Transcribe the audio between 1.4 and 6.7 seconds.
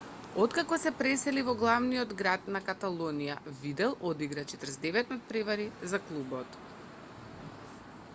во главниот град на каталонија видал одигра 49 натпревари за клубот